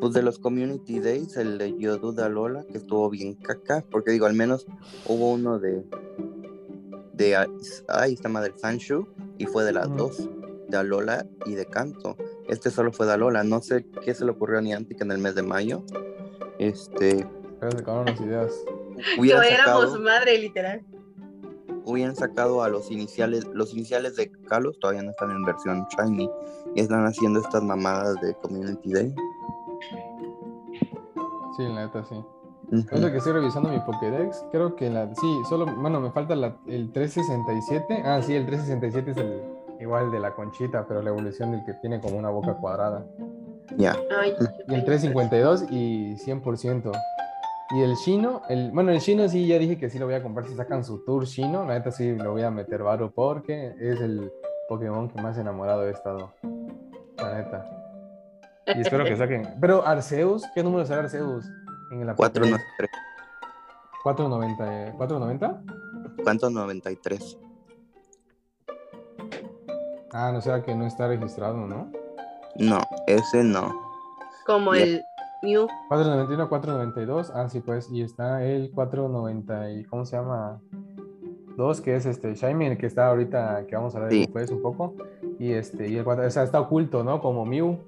[0.00, 4.26] Pues de los Community Days, el de Yoduda Lola, que estuvo bien caca, porque digo,
[4.26, 4.66] al menos
[5.06, 5.84] hubo uno de.
[7.12, 7.36] de.
[7.88, 10.28] Ay, esta madre, Fanshu, y fue de las dos,
[10.68, 12.16] de Alola y de Canto.
[12.48, 15.18] Este solo fue de Alola, no sé qué se le ocurrió a Niantic en el
[15.18, 15.84] mes de mayo.
[16.58, 17.26] Este,
[17.58, 18.52] Pero se acabaron las ideas.
[19.18, 20.84] Hubieran éramos madre, literal.
[21.84, 26.28] hubieran sacado a los iniciales, los iniciales de Kalos todavía no están en versión Shiny
[26.74, 29.14] y están haciendo estas mamadas de Community Day.
[31.60, 32.14] Sí, la neta, sí.
[32.14, 32.86] Ujú.
[32.90, 35.14] Ahorita que estoy revisando mi Pokédex, creo que la.
[35.14, 35.66] Sí, solo.
[35.66, 38.02] Bueno, me falta la- el 367.
[38.04, 39.42] Ah, sí, el 367 es el
[39.80, 43.04] igual de la conchita, pero la evolución del que tiene como una boca cuadrada.
[43.76, 46.92] Ya, yo Y el tengo 352 y 100%.
[47.72, 50.22] Y el chino, el, bueno, el chino sí, ya dije que sí lo voy a
[50.22, 51.64] comprar si sacan su tour chino.
[51.66, 54.32] La neta sí lo voy a meter varo porque es el
[54.68, 56.30] Pokémon que más enamorado he estado.
[57.18, 57.89] La neta.
[58.76, 59.54] Y espero que saquen.
[59.60, 61.46] Pero Arceus, ¿qué número será Arceus?
[61.92, 62.58] En la Pokédex?
[64.02, 64.94] 493.
[64.94, 65.62] 490.
[65.62, 66.22] ¿490?
[66.24, 66.50] ¿Cuánto?
[66.50, 67.38] 93.
[70.12, 71.90] Ah, no será que no está registrado, ¿no?
[72.56, 73.72] No, ese no.
[74.46, 74.82] Como Ya.
[74.82, 75.02] el
[75.42, 75.68] Mew.
[75.88, 77.32] 491, 492.
[77.34, 77.88] Ah, sí, pues.
[77.90, 79.70] Y está el 490.
[79.70, 80.60] y ¿Cómo se llama?
[81.56, 84.20] Dos, que es este el que está ahorita, que vamos a ver Sí.
[84.20, 84.94] después un poco.
[85.38, 87.20] Y este, y el 4, o sea, está oculto, ¿no?
[87.20, 87.78] Como Mew.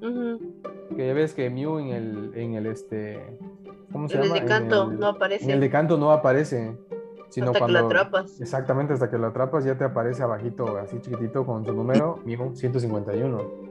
[0.00, 3.38] Que ya ves que Mew en el, en el este.
[3.92, 4.40] ¿Cómo se En el llama?
[4.40, 5.44] de canto el- no aparece.
[5.44, 6.76] En el de canto no aparece.
[7.30, 7.78] Sino hasta cuando.
[7.78, 8.40] que lo atrapas.
[8.40, 12.54] Exactamente, hasta que lo atrapas ya te aparece abajito, así chiquitito, con su número, Mew
[12.54, 13.68] 151.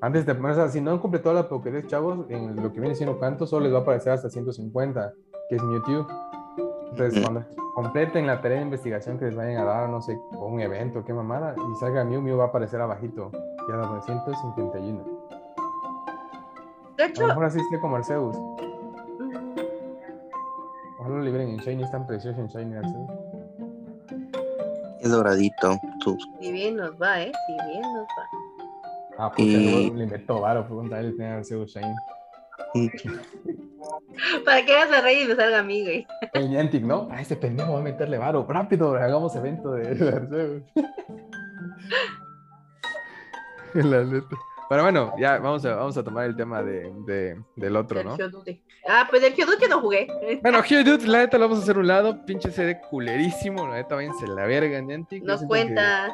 [0.00, 2.94] Antes de, o sea, si no han completado la Pokédex, chavos, en lo que viene
[2.94, 5.12] siendo canto, solo les va a aparecer hasta 150,
[5.48, 6.06] que es Mewtwo.
[6.90, 10.46] Entonces, cuando completen la tarea de investigación que les vayan a dar, no sé, o
[10.46, 13.30] un evento, qué mamada, y salga Mew, Mew va a aparecer abajito,
[13.68, 15.15] ya de 151.
[16.96, 18.36] De A lo mejor así esté como Arceus.
[20.98, 23.10] Ojalá lo liberen en Shiny, es tan precioso en Shiny Arceus.
[25.00, 25.78] Es doradito.
[26.02, 26.16] Sus...
[26.40, 27.32] si bien nos va, ¿eh?
[27.46, 28.28] Si bien nos va.
[29.18, 31.94] Ah, puta, Y- le inventó varo, pregunta él tener Arceus Shiny.
[34.44, 36.06] Para que hagas a rey y me salga a mí, güey.
[36.32, 37.08] El Niantic, ¿no?
[37.10, 38.46] A ese pendejo va a meterle varo.
[38.48, 40.62] Rápido, hagamos evento de, Arceus.
[43.74, 44.36] La neta.
[44.68, 48.16] Pero bueno, ya vamos a, vamos a tomar el tema de, de- del otro, ¿no?
[48.16, 48.60] Geodude.
[48.88, 50.08] Ah, pues del Geodude no jugué.
[50.42, 52.24] Bueno, Geodude, la neta lo vamos a hacer a un lado.
[52.26, 53.66] Pinche CD culerísimo.
[53.68, 55.22] La neta, váyanse la verga, Niantic.
[55.24, 56.08] Nos cuenta.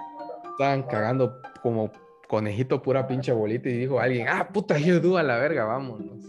[0.53, 1.91] Estaban cagando como
[2.29, 6.23] conejito pura pinche bolita y dijo alguien, ah, puta Geodude a la verga, vámonos.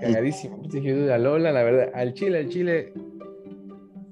[0.00, 1.90] Cagadísimo, pinche Geodude a Lola, la verdad.
[1.94, 2.92] Al Chile, al Chile.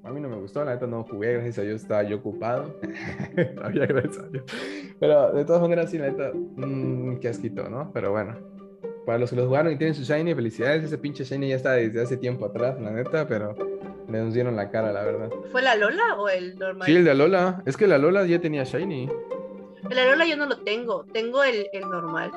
[0.07, 2.75] A mí no me gustó, la neta no jugué, gracias a Dios estaba yo ocupado.
[3.63, 4.45] Había gracias a Dios.
[5.01, 7.91] Pero de todas maneras, sí, la neta, mmm, qué asquito, ¿no?
[7.93, 8.37] Pero bueno.
[9.05, 10.83] Para los que los jugaron y tienen su Shiny, felicidades.
[10.85, 13.55] Ese pinche Shiny ya está desde hace tiempo atrás, la neta, pero
[14.09, 15.31] le nos dieron la cara, la verdad.
[15.53, 16.87] ¿Fue la Lola o el normal?
[16.87, 17.63] Sí, el de Alola.
[17.67, 19.09] Es que la Lola ya tenía Shiny.
[19.91, 21.05] El Alola yo no lo tengo.
[21.13, 22.33] Tengo el, el normal.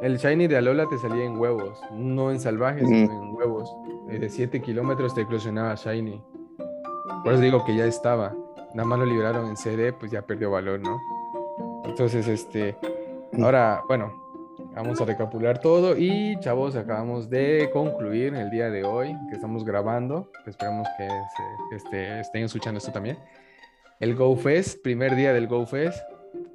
[0.00, 2.86] El Shiny de Alola te salía en huevos, no en salvajes, Mm.
[2.88, 3.70] sino en huevos.
[4.10, 6.22] Eh, De 7 kilómetros te eclosionaba Shiny.
[7.24, 8.34] Por eso digo que ya estaba.
[8.74, 10.98] Nada más lo liberaron en CD, pues ya perdió valor, ¿no?
[11.84, 12.76] Entonces, este.
[13.42, 14.12] Ahora, bueno,
[14.74, 15.96] vamos a recapitular todo.
[15.96, 20.30] Y chavos, acabamos de concluir el día de hoy que estamos grabando.
[20.46, 23.18] Esperamos que se- este, estén escuchando esto también.
[24.00, 25.98] El Go Fest, primer día del Go Fest.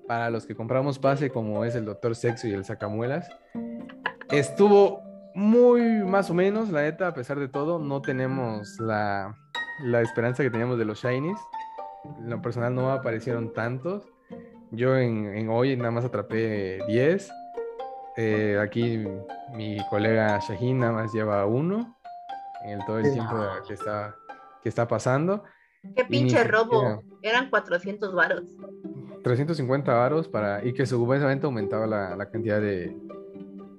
[0.08, 3.28] Para los que compramos pase, como es el Doctor Sexo y el Sacamuelas.
[4.30, 5.02] Estuvo
[5.36, 9.36] muy más o menos, la neta, a pesar de todo, no tenemos la,
[9.82, 11.38] la esperanza que teníamos de los Shinies.
[12.20, 14.04] En lo personal no aparecieron tantos.
[14.72, 17.32] Yo en, en hoy nada más atrapé 10.
[18.18, 19.06] Eh, aquí
[19.54, 21.98] mi colega Shahin nada más lleva uno
[22.64, 23.36] en el, todo el tiempo
[23.68, 24.16] que está,
[24.62, 25.44] que está pasando.
[25.96, 27.04] Qué pinche robo.
[27.22, 28.44] Eran 400 varos.
[29.24, 32.96] 350 varos para y que supuestamente aumentaba la, la cantidad de,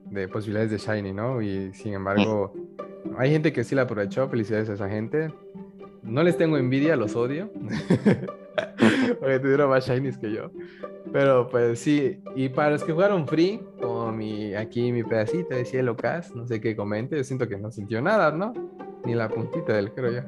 [0.07, 1.42] de posibilidades de Shiny, ¿no?
[1.42, 2.52] Y sin embargo,
[3.18, 5.33] hay gente que sí la aprovechó, felicidades a esa gente.
[6.05, 7.51] No les tengo envidia, los odio.
[9.21, 10.51] Porque tuvieron más Shinies que yo.
[11.12, 15.64] Pero pues sí, y para los que jugaron free, como mi, aquí mi pedacito de
[15.64, 18.53] cielo cast, no sé qué comente, yo siento que no sintió nada, ¿no?
[19.05, 20.23] Ni la puntita del creo yo.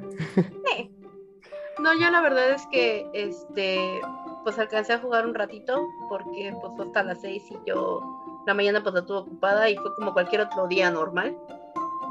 [1.79, 4.01] No, yo la verdad es que este
[4.43, 8.01] pues alcancé a jugar un ratito porque pues fue hasta las 6 y yo
[8.47, 11.37] la mañana pues la tuve ocupada y fue como cualquier otro día normal.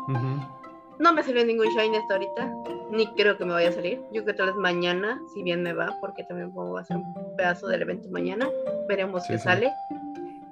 [0.08, 0.65] Ujú.
[1.00, 2.54] No me salió ningún shine hasta ahorita,
[2.92, 4.00] ni creo que me vaya a salir.
[4.14, 7.36] Yo creo que tal vez mañana, si bien me va, porque también a hacer un
[7.36, 8.50] pedazo del evento mañana,
[8.88, 9.44] veremos Sí, qué sí.
[9.44, 9.74] sale.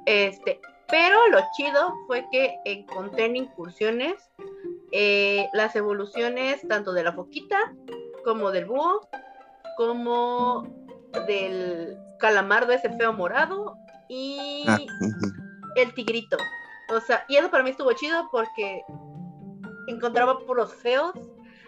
[0.06, 4.16] Este, pero lo chido fue que encontré en incursiones
[4.92, 7.58] eh, las evoluciones tanto de la foquita
[8.26, 9.08] como del búho,
[9.78, 10.68] como
[11.26, 13.76] del calamardo ese feo morado
[14.10, 14.78] y Ah,
[15.76, 16.38] el tigrito.
[16.90, 18.82] O sea, y eso para mí estuvo chido porque
[19.88, 21.14] encontraba puros feos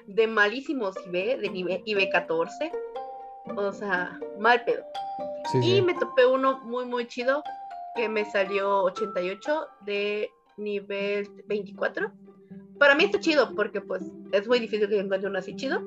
[0.08, 2.72] de malísimos IB, de nivel IB14.
[3.56, 4.84] O sea, mal pedo.
[5.52, 5.82] Sí, Y sí.
[5.82, 7.44] me topé uno muy, muy chido
[7.96, 12.12] que me salió 88 de nivel 24.
[12.80, 15.82] Para mí está chido porque pues es muy difícil que encuentre uno así chido.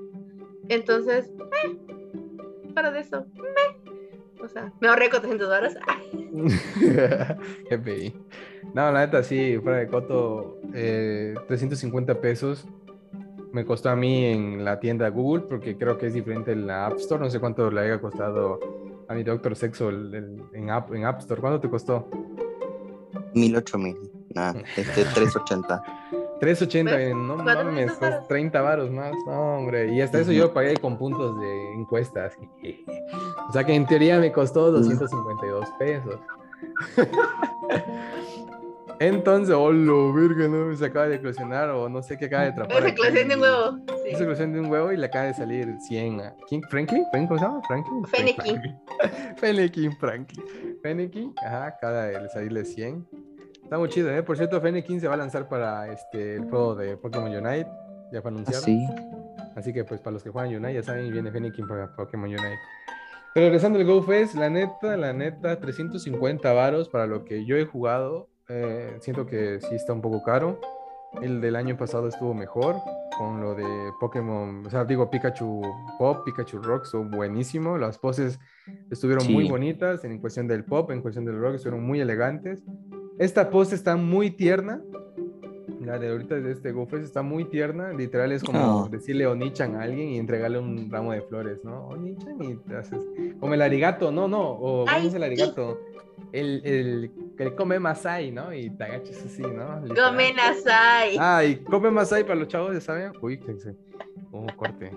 [0.68, 1.30] Entonces,
[1.64, 1.76] eh,
[2.74, 3.92] para de eso, meh.
[4.42, 5.76] O sea, me ahorré 400 dólares.
[7.70, 8.14] GPI.
[8.78, 12.64] No, la neta, sí, fuera de coto, eh, 350 pesos
[13.50, 16.86] me costó a mí en la tienda Google, porque creo que es diferente en la
[16.86, 17.20] App Store.
[17.20, 18.60] No sé cuánto le haya costado
[19.08, 21.40] a mi Doctor Sexo el- el- en, App, en App Store.
[21.40, 22.06] ¿Cuánto te costó?
[23.34, 23.96] Mil ocho mil.
[24.32, 25.82] Nada, este 380.
[26.38, 27.08] 380, ¿Ves?
[27.10, 28.28] eh, no 400 mames, pues, varos.
[28.28, 29.92] 30 varos más, no, hombre.
[29.92, 32.34] Y hasta eso yo pagué con puntos de encuestas.
[33.48, 36.16] O sea que en teoría me costó 252 pesos.
[39.00, 42.48] Entonces, oh, lo verga, no, se acaba de eclosionar o no sé qué acaba de
[42.50, 42.78] atrapar.
[42.78, 43.00] Es aquí.
[43.00, 43.78] eclosión de un huevo.
[43.86, 44.10] Sí.
[44.10, 46.34] Es eclosión de un huevo y le acaba de salir 100 a...
[46.48, 46.62] ¿Quién?
[46.62, 47.04] ¿Franklin?
[47.10, 47.26] ¿Franklin?
[47.28, 47.62] ¿Cómo se llama?
[47.66, 48.04] ¿Franklin?
[48.06, 48.78] Fennekin.
[49.36, 50.44] Fennekin, Franklin.
[50.82, 53.06] Fennekin, ajá, acaba de salirle 100.
[53.62, 54.22] Está muy chido, ¿eh?
[54.22, 57.68] Por cierto, Fennekin se va a lanzar para este, el juego de Pokémon Unite.
[58.10, 58.62] Ya fue anunciado.
[58.62, 58.78] Así.
[59.54, 62.58] Así que pues para los que juegan Unite ya saben, viene Fennekin para Pokémon Unite.
[63.34, 67.64] Pero regresando al GoFest, la neta, la neta, 350 varos para lo que yo he
[67.64, 68.28] jugado.
[68.48, 70.60] Eh, siento que sí está un poco caro.
[71.22, 72.76] El del año pasado estuvo mejor
[73.16, 73.64] con lo de
[73.98, 75.62] Pokémon, o sea, digo Pikachu
[75.98, 77.78] Pop, Pikachu Rock, estuvo buenísimo.
[77.78, 78.38] Las poses
[78.90, 79.50] estuvieron muy Sí.
[79.50, 82.62] bonitas en cuestión del Pop, en cuestión del Rock, estuvieron muy elegantes.
[83.18, 84.80] Esta pose está muy tierna.
[85.80, 87.92] La de ahorita de este GoFest está muy tierna.
[87.92, 88.88] Literal es como Ah.
[88.90, 91.86] decirle Onichan a alguien y entregarle un ramo de flores, ¿no?
[91.88, 93.00] Onichan y te haces.
[93.40, 94.50] Como el arigato, no, no.
[94.50, 95.80] O ¿cómo Ay, es el arigato?
[96.32, 98.52] El, el que come masai, ¿no?
[98.52, 99.80] Y te agachas así, ¿no?
[99.80, 100.10] Literal.
[100.10, 101.16] Come Nasai.
[101.18, 103.12] Ah, y come masai para los chavos, ya saben.
[103.22, 103.76] Uy, que se.
[104.32, 104.90] Oh, corte.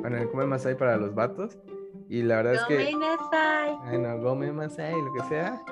[0.00, 1.58] Bueno, el come masai para los vatos.
[2.10, 2.96] Y la verdad es Come que.
[2.96, 3.76] Nasai.
[3.88, 5.62] Bueno, come masai, lo que sea.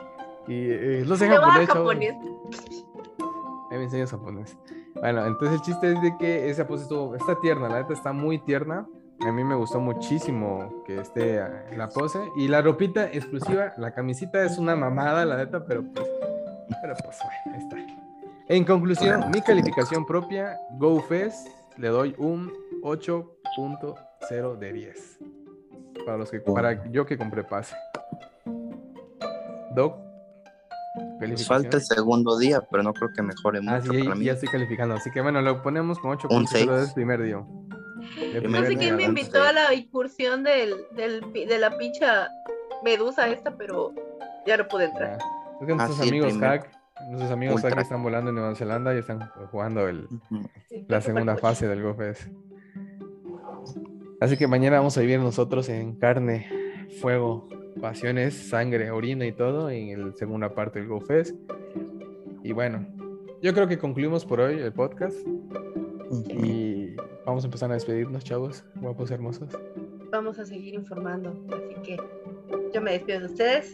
[0.49, 1.69] Y eh, no sé japonés.
[3.71, 4.57] Ahí me enseñas japonés.
[4.95, 8.13] Bueno, entonces el chiste es de que esa pose estuvo, está tierna, la neta está
[8.13, 8.87] muy tierna.
[9.27, 12.19] A mí me gustó muchísimo que esté eh, la pose.
[12.37, 16.07] Y la ropita exclusiva, la camisita es una mamada, la neta, pero pues,
[16.83, 17.77] pero pues bueno, ahí está.
[18.49, 21.47] En conclusión, mi calificación propia, GoFest,
[21.79, 25.19] le doy un 8.0 de 10.
[26.05, 27.77] Para, los que, para yo que compré pase.
[29.75, 29.97] Doc.
[31.21, 34.25] Nos falta el segundo día, pero no creo que mejore Ah, mucho sí, para mí.
[34.25, 34.95] ya estoy calificando.
[34.97, 36.87] Así que bueno, lo ponemos con 8 Un puntos solo seis.
[36.89, 37.43] del primer día.
[38.49, 42.29] No sé quién me invitó a la incursión del, del, de la pincha
[42.83, 43.93] medusa esta, pero
[44.47, 45.19] ya no pude entrar.
[45.21, 46.71] Ah, Es que nuestros sí, el amigos hack,
[47.09, 50.09] nuestros amigos hack están volando en Nueva Zelanda y están jugando el.
[50.69, 52.29] Sí, la segunda fase del GoFest.
[54.21, 56.47] Así que mañana vamos a vivir nosotros en carne,
[57.01, 57.49] fuego,
[57.81, 61.37] pasiones, sangre, orina y todo en la segunda parte del GoFest.
[62.45, 62.87] Y bueno,
[63.43, 65.17] yo creo que concluimos por hoy el podcast
[66.29, 66.82] y
[67.27, 69.49] vamos a empezar a despedirnos, chavos, guapos hermosos.
[70.11, 71.35] Vamos a seguir informando.
[71.51, 71.97] Así que
[72.73, 73.73] yo me despido de ustedes.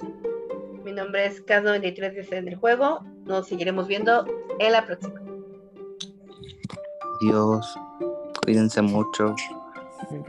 [0.84, 3.00] Mi nombre es Cas93 de en el juego.
[3.24, 4.24] Nos seguiremos viendo
[4.58, 5.20] en la próxima.
[7.20, 7.78] Dios,
[8.44, 9.34] cuídense mucho.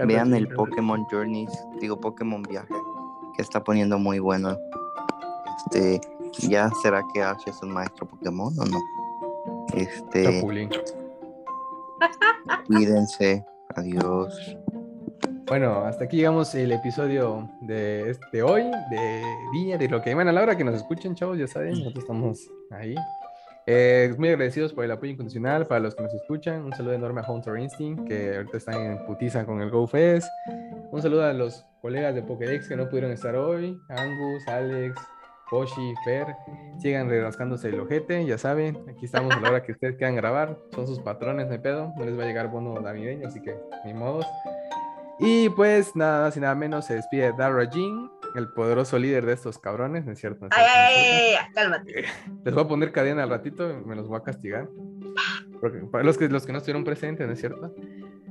[0.05, 0.47] Vean el.
[0.49, 2.73] Pokémon Journeys, digo Pokémon Viaje,
[3.35, 4.57] que está poniendo muy bueno.
[5.57, 6.01] Este,
[6.47, 8.79] ¿ya será que Ash es un maestro Pokémon o no?
[9.75, 10.41] Este.
[12.67, 13.45] Cuídense,
[13.75, 14.57] adiós.
[15.47, 20.29] Bueno, hasta aquí llegamos el episodio de este hoy, de Viña, de lo que bueno,
[20.29, 22.95] a la hora que nos escuchen, chavos, ya saben, nosotros estamos ahí.
[23.65, 26.63] Eh, muy agradecidos por el apoyo incondicional para los que nos escuchan.
[26.63, 30.27] Un saludo enorme a Hunter Instinct, que ahorita están en putiza con el GoFest.
[30.91, 34.99] Un saludo a los colegas de Pokédex que no pudieron estar hoy: Angus, Alex,
[35.49, 36.35] Poshi, Fer.
[36.77, 38.77] Sigan rascándose el ojete, ya saben.
[38.89, 40.57] Aquí estamos a la hora que ustedes quieran grabar.
[40.73, 41.93] Son sus patrones, no hay pedo.
[41.97, 44.25] No les va a llegar bono navideño, así que ni modos.
[45.19, 49.33] Y pues nada más y nada menos se despide Dara Jin, el poderoso líder de
[49.33, 50.45] estos cabrones, ¿no es cierto?
[50.45, 50.73] ¿No es cierto?
[50.73, 52.05] ay, ay, ay, cálmate.
[52.45, 54.69] Les voy a poner cadena al ratito, me los voy a castigar.
[55.59, 57.75] Porque, para los que, los que no estuvieron presentes, ¿no es cierto?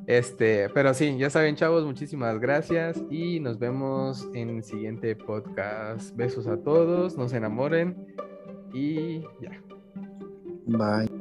[0.08, 6.16] Este, pero sí, ya saben, chavos, muchísimas gracias y nos vemos en el siguiente podcast.
[6.16, 8.16] Besos a todos, no se enamoren
[8.72, 9.62] y ya.
[10.64, 11.17] Bye.